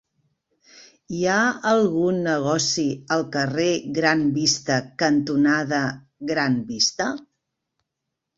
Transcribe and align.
Hi 1.17 1.19
ha 1.33 1.41
algun 1.71 2.17
negoci 2.27 2.85
al 3.17 3.25
carrer 3.35 3.67
Gran 3.99 4.25
Vista 4.39 4.79
cantonada 5.03 5.83
Gran 6.33 6.59
Vista? 6.73 7.13